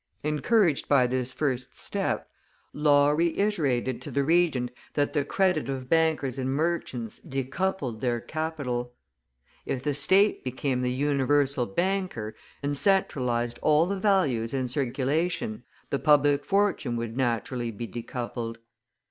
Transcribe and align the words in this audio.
Encouraged 0.23 0.89
by 0.89 1.05
this 1.05 1.31
first 1.31 1.75
step, 1.75 2.27
Law 2.73 3.11
reiterated 3.11 4.01
to 4.01 4.09
the 4.09 4.23
Regent 4.23 4.71
that 4.95 5.13
the 5.13 5.23
credit 5.23 5.69
of 5.69 5.89
bankers 5.89 6.39
and 6.39 6.51
merchants 6.51 7.19
decupled 7.19 8.01
their 8.01 8.19
capital; 8.19 8.93
if 9.63 9.83
the 9.83 9.93
state 9.93 10.43
became 10.43 10.81
the 10.81 10.89
universal 10.91 11.67
banker, 11.67 12.33
and 12.63 12.79
centralized 12.79 13.59
all 13.61 13.85
the 13.85 13.95
values 13.99 14.55
in 14.55 14.67
circulation, 14.67 15.61
the 15.91 15.99
public 15.99 16.43
fortune 16.43 16.95
would 16.95 17.15
naturally 17.15 17.69
be 17.69 17.85
decupled. 17.87 18.57